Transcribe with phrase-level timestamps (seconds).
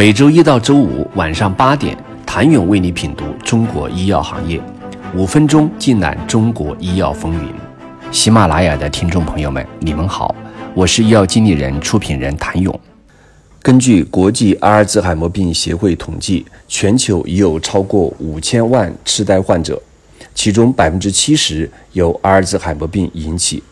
[0.00, 4.58] 每周一到周五晚上八点，谭勇为你品读中国医药行业，
[5.14, 7.52] 五分钟尽览中国医药风云。
[8.10, 10.34] 喜马拉雅的听众朋友们，你们好，
[10.72, 12.80] 我是医药经理人、出品人谭勇。
[13.60, 19.78] 根据国际阿尔兹海默病协会统计，全球已有超过五千万痴呆患者，
[20.34, 23.62] 其中百分之七十由阿尔兹海默病引起。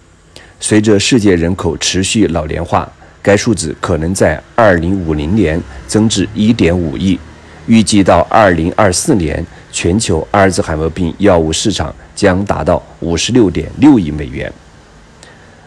[0.61, 2.87] 随着世界人口持续老龄化，
[3.23, 7.19] 该数字可能在二零五零年增至一点五亿。
[7.67, 14.53] 预计到二零二四年，全球阿尔兹海默病药物市场将达到五十六点六亿美元。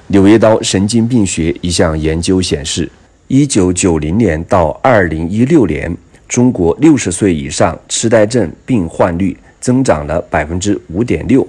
[0.08, 2.90] 柳叶刀神经病学一项研究显示。
[3.34, 5.95] 一九九零年到二零一六年，
[6.28, 11.48] 中国六十岁以上痴呆症病患率增长了百分之五点六，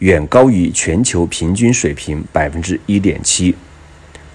[0.00, 3.54] 远高于全球平均水平百分之一点七。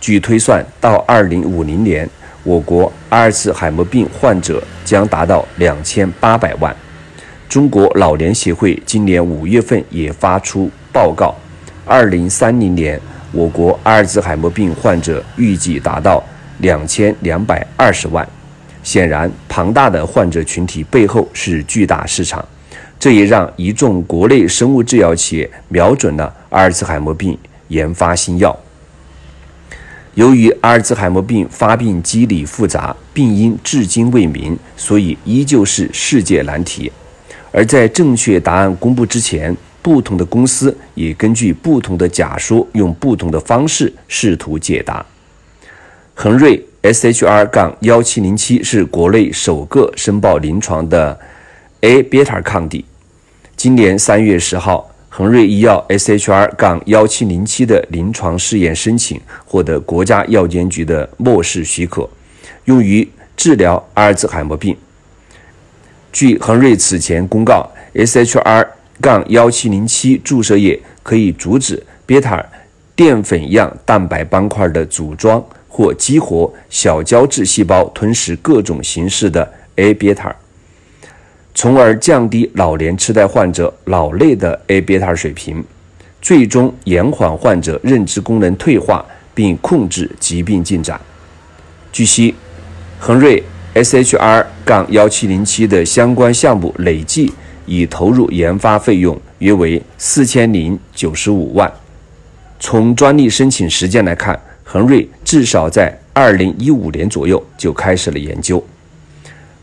[0.06, 2.08] 据推算，到二零五零年，
[2.44, 6.76] 我国阿尔茨海默病患者将达到两千八百万。
[7.50, 11.34] 中国老年协会今年五月份也发出报告，
[11.88, 16.24] 二零三零年，我国阿尔茨海默病患者预计达到。
[16.60, 18.26] 两千两百二十万，
[18.84, 22.48] 显然庞大的患者群体背后是巨大市场，
[23.00, 27.36] 这也让一众国内生物制药企业瞄准了阿尔茨海默病
[27.70, 28.56] 研发新药。
[30.16, 36.90] 由于阿尔茨海默病发病机理复杂，病因至今未明，所以依旧是世界难题。
[37.52, 45.06] 而在正确答案公布之前，不同的公司也根据不同的假说，用不同的方式试图解答。
[46.14, 51.20] 恒瑞 SHR- 杠幺七零七是国内首个申报临床的
[51.82, 52.86] A 贝塔抗体。
[53.58, 62.10] 今年三月十号，恒瑞医药 SHR- 杠幺七零七的临床试验申请获得国家药监局的默示许可，
[62.66, 64.76] 用于治疗阿尔兹海默病。
[66.12, 68.68] 据恒瑞此前公告，SHR-
[69.00, 72.46] 杠幺七零七注射液可以阻止贝塔
[72.94, 75.42] 淀粉样蛋白斑块的组装。
[75.70, 80.34] 或激活小胶质细胞吞噬各种形式的 A 贝塔，
[81.56, 85.64] 从而降低老年痴呆患者脑内的 A 贝塔水平，
[86.22, 91.00] 最终延缓患者认知功能退化，并控制疾病进展。
[91.94, 92.36] 据悉，
[93.00, 93.42] 恒瑞
[93.74, 97.34] SHR- 杠幺七零七的相关项目累计
[97.66, 101.72] 已投入研发费用约为四千零九十五万。
[102.60, 104.40] 从专利申请时间来看。
[104.68, 108.62] 恒瑞至少在二零一五年左右就开始了研究。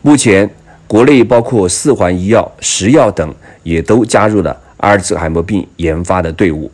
[0.00, 0.48] 目前，
[0.92, 6.70] 国内包括四环医药、石药等也都加入了阿尔茨海默病研发的队伍。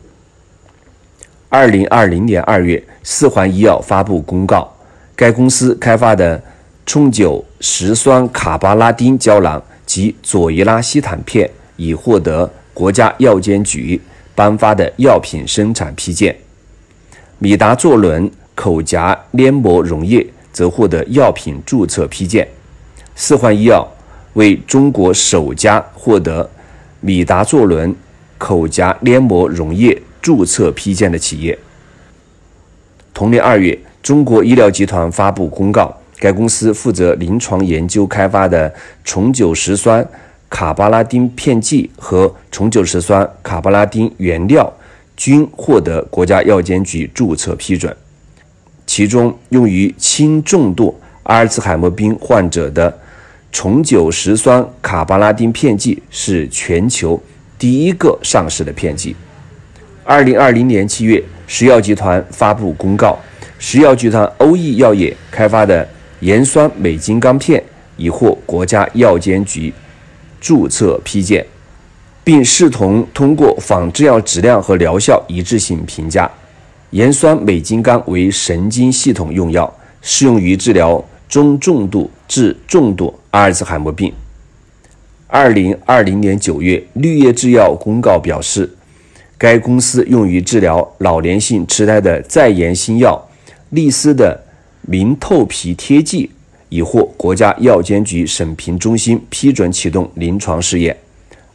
[1.47, 4.69] 二零二零年二月，四环医药发布公告，
[5.15, 6.43] 该公司开发的
[6.85, 14.01] 冲九石酸卡巴拉丁胶囊及左伊拉西坦片已获得国家药监局
[14.35, 16.35] 颁发的药品生产批件。
[17.37, 22.45] 米达唑仑口颊黏膜溶液则获得药品注册批件。
[23.15, 23.87] 四环医药
[24.33, 26.49] 为中国首家获得
[27.01, 27.95] 米达唑仑
[28.37, 31.57] 口颊黏膜溶液注册批件的企业。
[33.13, 38.73] 同年二月，中国医疗集团发布公告，该公司负责临床研究开发的
[39.03, 40.07] 重九石酸
[40.49, 44.73] 卡巴拉丁片剂和重九石酸卡巴拉丁原料。
[45.21, 47.93] 均获得国家药监局注册批准，
[48.87, 52.97] 其中用于轻重度阿尔茨海默病患者的
[53.51, 57.21] 重九石酸卡巴拉丁片剂是全球
[57.57, 59.15] 第一个上市的片剂。
[60.03, 63.17] 二零二零年七月，石药集团发布公告，
[63.57, 65.87] 石药集团欧益药业开发的
[66.21, 67.63] 盐酸美金刚片
[67.97, 69.73] 已获国家药监局
[70.39, 71.45] 注册批件。
[72.21, 76.29] 并视同通过仿制药质量和疗效一致性评价。
[76.91, 79.73] 盐酸美金刚为神经系统用药，
[80.03, 84.11] 适用于治疗中重度至重度阿尔兹海默病。
[85.27, 88.67] 二零二零年九月，绿叶制药公告表示，
[89.37, 93.29] 该公司用于治疗老年性痴呆的在研新药
[93.69, 94.43] 利斯的
[94.81, 96.31] 明透皮贴剂
[96.69, 100.97] 已获国家药监局审评中心批准启动临床试验。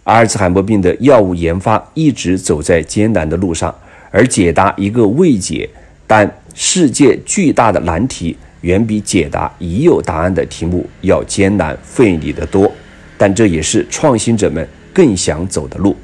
[0.04, 3.74] 阿尔茨海默病的药物研发一直走在艰难的路上，
[4.12, 5.68] 而解答一个未解
[6.06, 12.70] 但世界巨大的难题，远比解答已有答案的题目要艰难费力得多。
[13.16, 15.94] 但这也是创新者们更想走的路。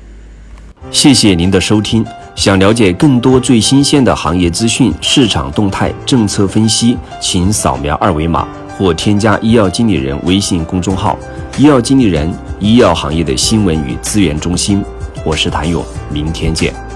[0.90, 2.04] 谢谢您的收听。
[2.36, 8.46] 想了解更多最新鲜的行业资讯、市场动态、政策分析，请扫描二维码。
[8.78, 11.18] 或添加医药经理人微信公众号
[11.58, 14.82] “医药经理人”医药行业的新闻与资源中心。
[15.22, 16.89] 我是谭勇，明天见。